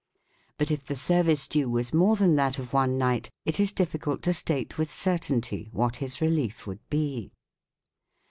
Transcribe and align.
1 0.53 0.53
But 0.57 0.71
if 0.71 0.83
the 0.83 0.95
service 0.95 1.47
due 1.47 1.69
was 1.69 1.93
more 1.93 2.15
than 2.15 2.35
that 2.35 2.57
of 2.57 2.73
one 2.73 2.97
knight, 2.97 3.29
it 3.45 3.59
is 3.59 3.71
difficult 3.71 4.23
to 4.23 4.33
state 4.33 4.79
with 4.79 4.91
certainty 4.91 5.69
what 5.73 5.97
his 5.97 6.21
relief 6.21 6.65
would 6.65 6.79
be. 6.89 7.31